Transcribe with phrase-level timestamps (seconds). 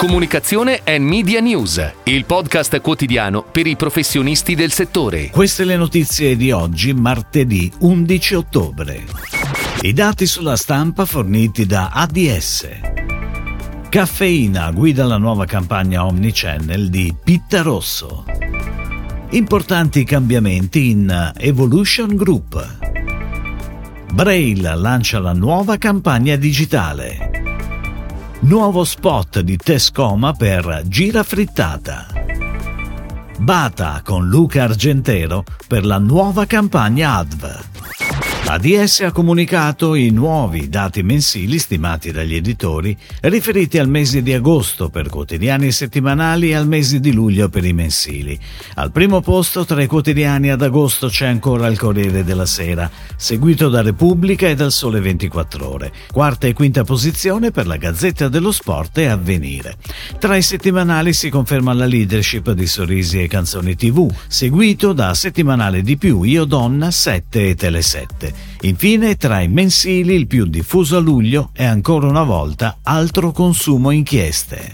[0.00, 5.28] Comunicazione e Media News, il podcast quotidiano per i professionisti del settore.
[5.28, 9.04] Queste le notizie di oggi, martedì 11 ottobre.
[9.82, 12.68] I dati sulla stampa forniti da ADS.
[13.90, 18.24] Caffeina guida la nuova campagna Omnichannel di Pitta Rosso.
[19.32, 22.78] Importanti cambiamenti in Evolution Group.
[24.14, 27.29] Braille lancia la nuova campagna digitale.
[28.42, 32.06] Nuovo spot di Tescoma per Gira Frittata.
[33.36, 37.69] Bata con Luca Argentero per la nuova campagna ADV.
[38.52, 44.88] ADS ha comunicato i nuovi dati mensili stimati dagli editori riferiti al mese di agosto
[44.88, 48.36] per quotidiani e settimanali e al mese di luglio per i mensili.
[48.74, 53.68] Al primo posto tra i quotidiani ad agosto c'è ancora il Corriere della Sera, seguito
[53.68, 55.92] da Repubblica e dal Sole 24 Ore.
[56.10, 59.76] Quarta e quinta posizione per la Gazzetta dello Sport e Avvenire.
[60.18, 65.82] Tra i settimanali si conferma la leadership di Sorrisi e Canzoni TV, seguito da Settimanale
[65.82, 68.39] di più Io Donna 7 e Tele 7.
[68.62, 73.90] Infine, tra i mensili il più diffuso a luglio è ancora una volta altro consumo
[73.90, 74.72] inchieste.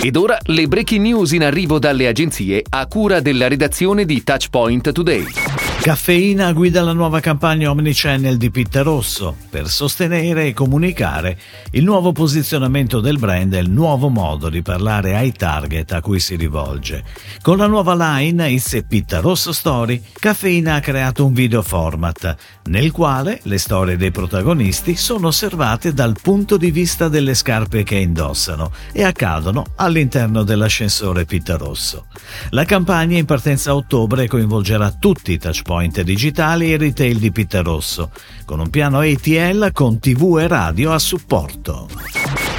[0.00, 4.92] Ed ora le breaking news in arrivo dalle agenzie a cura della redazione di Touchpoint
[4.92, 5.55] Today.
[5.86, 11.38] Caffeina guida la nuova campagna Omnichannel di Pitta Rosso per sostenere e comunicare
[11.70, 16.18] il nuovo posizionamento del brand e il nuovo modo di parlare ai target a cui
[16.18, 17.04] si rivolge.
[17.40, 22.90] Con la nuova line It's Pitta Rosso Story, Caffeina ha creato un video format nel
[22.90, 28.72] quale le storie dei protagonisti sono osservate dal punto di vista delle scarpe che indossano
[28.90, 32.06] e accadono all'interno dell'ascensore Pitta Rosso.
[32.50, 37.30] La campagna in partenza a ottobre coinvolgerà tutti i touchpoint point digitali e retail di
[37.30, 38.10] Pittarosso,
[38.46, 41.86] con un piano ATL con TV e radio a supporto.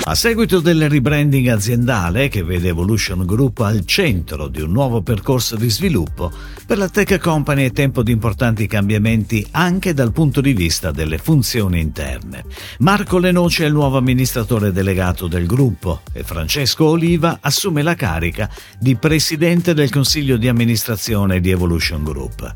[0.03, 5.55] A seguito del rebranding aziendale che vede Evolution Group al centro di un nuovo percorso
[5.55, 6.31] di sviluppo,
[6.67, 11.17] per la tech company è tempo di importanti cambiamenti anche dal punto di vista delle
[11.17, 12.43] funzioni interne.
[12.79, 18.47] Marco Lenoci è il nuovo amministratore delegato del gruppo e Francesco Oliva assume la carica
[18.79, 22.53] di presidente del consiglio di amministrazione di Evolution Group.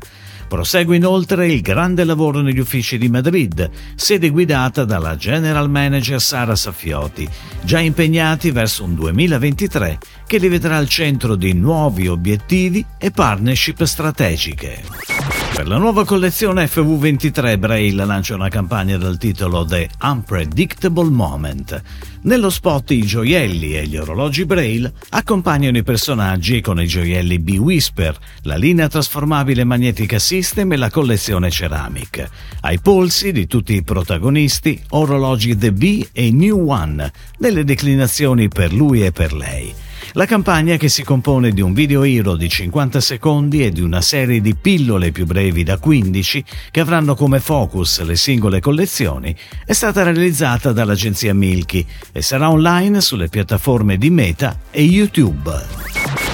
[0.52, 6.54] Prosegue inoltre il grande lavoro negli uffici di Madrid, sede guidata dalla general manager Sara
[6.54, 7.26] Saffiotti,
[7.62, 9.98] già impegnati verso un 2023
[10.32, 14.82] che li vedrà al centro di nuovi obiettivi e partnership strategiche.
[15.54, 21.82] Per la nuova collezione FV23 Braille lancia una campagna dal titolo The Unpredictable Moment.
[22.22, 28.16] Nello spot i gioielli e gli orologi Braille accompagnano i personaggi con i gioielli B-Whisper,
[28.44, 32.26] la linea trasformabile Magnetica System e la collezione Ceramic.
[32.62, 38.72] Ai polsi di tutti i protagonisti orologi The B e New One, nelle declinazioni per
[38.72, 39.90] lui e per lei.
[40.14, 44.02] La campagna, che si compone di un video hero di 50 secondi e di una
[44.02, 49.34] serie di pillole più brevi da 15 che avranno come focus le singole collezioni,
[49.64, 55.50] è stata realizzata dall'agenzia Milky e sarà online sulle piattaforme di Meta e YouTube.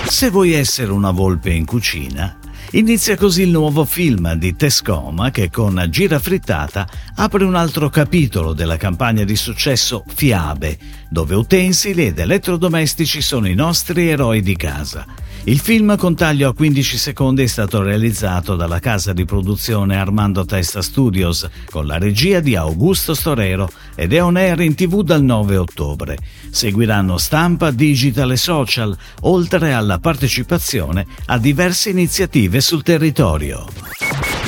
[0.08, 2.38] Se vuoi essere una volpe in cucina,
[2.72, 8.52] Inizia così il nuovo film di Tescoma che con Gira Frittata apre un altro capitolo
[8.52, 10.76] della campagna di successo Fiabe,
[11.08, 15.06] dove utensili ed elettrodomestici sono i nostri eroi di casa.
[15.44, 20.44] Il film con taglio a 15 secondi è stato realizzato dalla casa di produzione Armando
[20.44, 25.22] Testa Studios con la regia di Augusto Storero ed è on air in tv dal
[25.22, 26.18] 9 ottobre.
[26.50, 33.97] Seguiranno stampa, digital e social, oltre alla partecipazione a diverse iniziative sul territorio.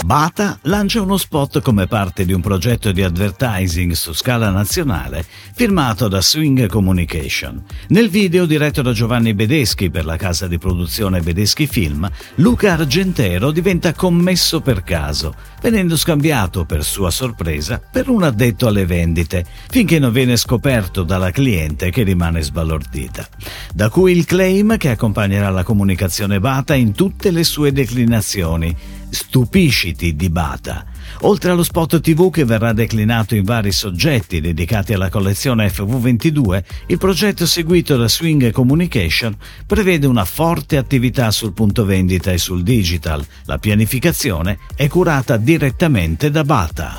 [0.04, 5.24] Bata lancia uno spot come parte di un progetto di advertising su scala nazionale
[5.54, 7.62] firmato da Swing Communication.
[7.88, 13.52] Nel video diretto da Giovanni Bedeschi per la casa di produzione Bedeschi Film, Luca Argentero
[13.52, 19.98] diventa commesso per caso, venendo scambiato per sua sorpresa per un addetto alle vendite, finché
[19.98, 23.28] non viene scoperto dalla cliente che rimane sbalordita.
[23.72, 28.74] Da cui il claim che accompagnerà la comunicazione Bata in tutte le sue declinazioni
[29.10, 30.86] Stupisciti di Bata.
[31.22, 36.98] Oltre allo spot TV che verrà declinato in vari soggetti dedicati alla collezione FV22, il
[36.98, 39.36] progetto seguito da Swing Communication
[39.66, 43.24] prevede una forte attività sul punto vendita e sul digital.
[43.44, 46.98] La pianificazione è curata direttamente da Bata.